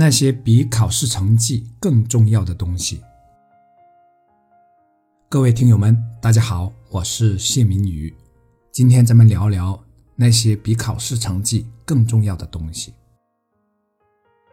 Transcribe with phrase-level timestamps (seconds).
[0.00, 3.00] 那些比考试成绩更重要的东西。
[5.28, 8.14] 各位听友们，大家好，我是谢明宇。
[8.70, 9.82] 今天咱们聊聊
[10.14, 12.94] 那些比考试成绩更重要的东西。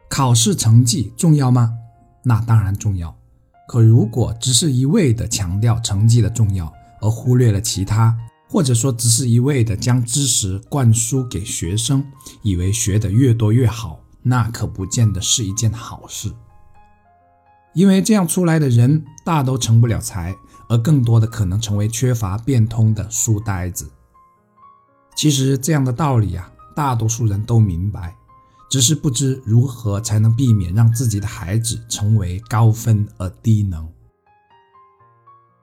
[0.10, 1.78] 考试成绩重要吗？
[2.24, 3.16] 那当然重要。
[3.68, 8.18] 可如果只是一味的强调成绩的重要，而忽略了其他，
[8.50, 12.04] 或者说只是一味的将知识灌输给学生，
[12.42, 16.34] 以为学得越多越好，那可不见得是一件好事。
[17.74, 20.36] 因为这样出来的人大都成不了才，
[20.68, 23.92] 而更多的可能成为缺乏变通的书呆子。
[25.16, 28.16] 其实这样的道理啊，大多数人都明白。
[28.68, 33.88] 只是不知如何才能避免让自己的孩子成为高分而低能。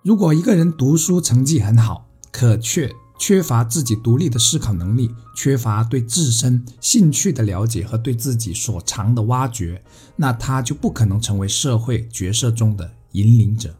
[0.02, 2.91] 如果一个人读书成绩很好，可却
[3.23, 9.80] 缺乏自己独立的思考能力，缺乏对自身兴趣的了解和对自己所长的挖掘，
[10.16, 13.73] 那他就不可能成为社会角色中的引领者，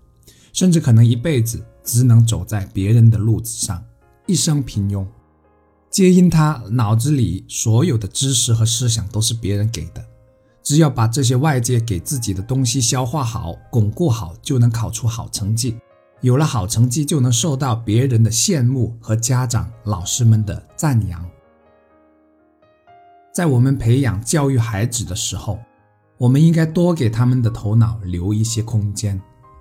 [0.53, 3.83] 甚至可能一辈子只能走在别人的路子上，
[4.29, 5.05] 一生平庸。
[5.91, 10.07] 皆因他脑子里所有的知识和思想都是别人给的，
[10.63, 15.75] 只要把这些外界给自己的东西消化好、巩固好，就能考出好成绩。
[16.23, 21.23] 有了好成绩，就能受到别人的羡慕和家长、老师们的赞扬。
[23.35, 25.59] 在我们培养教育孩子的时候，
[26.17, 29.21] 我们应该多给他们的头脑留一些空间。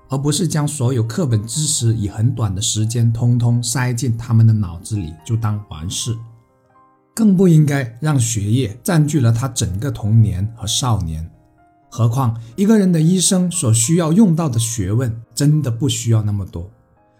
[0.09, 6.14] 而不是将所有课本知识以很短的时间通通塞进他们的脑子里就当完事，
[7.16, 11.32] 更不应该让学业占据了他整个童年和少年。
[11.94, 16.72] 何况一个人的一生所需要用到的学问真的不需要那么多，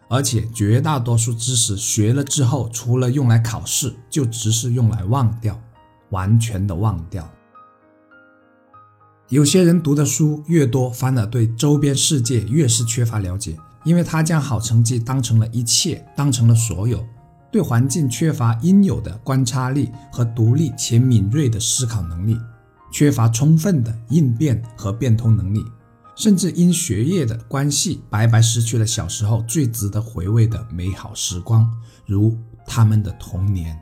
[0.08, 5.60] 而且绝大多数知识学了之后，除了用来考试，就只是用来忘掉，
[6.12, 7.30] 完全的忘掉。
[9.28, 17.06] 有些人读的书越多，反而对周边世界越是缺乏了解，因为他将好成绩当成了一切，当成了所有，
[17.52, 22.38] 对环境缺乏应有的观察力和独立且敏锐的思考能力，
[22.92, 25.66] 缺乏充分的应变和变通能力，
[26.16, 31.72] 甚至因学业的关系，白白失去了小时候最值得回味的美好时光，
[32.06, 33.80] 如他们的童年。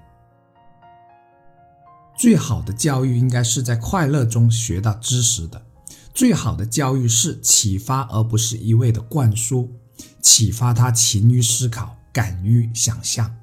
[2.18, 5.62] 最好的教育应该是在快乐中学到知识的。
[6.14, 9.72] 最好的教育是启发，而不是一味的灌输。
[10.22, 13.34] 启发他勤于思考，敢于想象，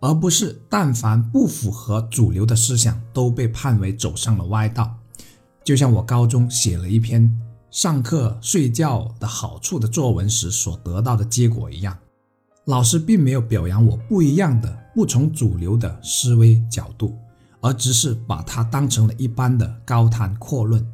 [0.00, 4.98] 而不是但凡不符合主流的思想都被判为走上了歪道。
[5.66, 7.28] 就像我高中写了一篇
[7.72, 11.98] 上课睡觉的好处的作文时所得到的结果一样，
[12.66, 17.18] 老师并没有表扬我不一样的、不从主流的思维角度。
[17.60, 20.86] 而只是把它当成了一般的高谈阔论，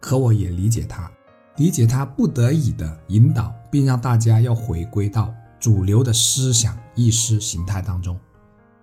[0.00, 1.08] 可我也理解他，
[1.56, 8.18] 理解他不得已的引导，并让大家要回归到主流的思想意识形态当中。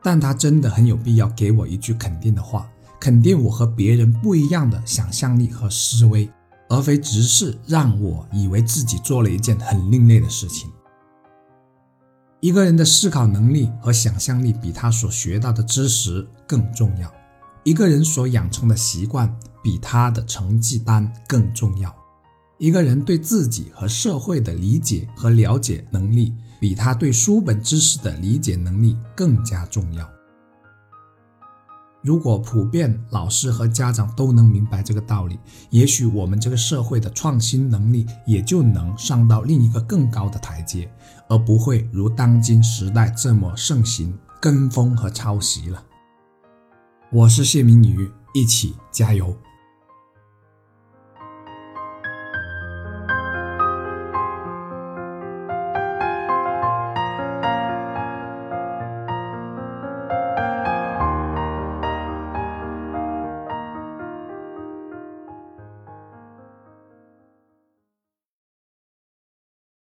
[0.01, 2.69] 但他真的很有必要给我一句肯定的话，
[3.03, 6.31] 肯定我和别人不一样的想象力和思维，
[6.69, 10.71] 而非只是让我以为自己做了一件很另类的事情。
[12.39, 17.13] 一个人的思考能力和想象力比他所学到的知识更重要。
[17.65, 21.93] 一个人所养成的习惯比他的成绩单更重要。
[22.57, 30.09] 一个人对自己和社会的理解和了解能力，比他对书本知识的理解能力更加重要。
[32.03, 40.91] 如果普遍老师和家长都能明白这个道理，也许我们这个社会的创新能力也就能上到另一个更高的台阶，
[41.29, 45.81] 而不会如当今时代这么盛行跟风和抄袭了。
[47.09, 49.33] 我是谢明宇，一起加油。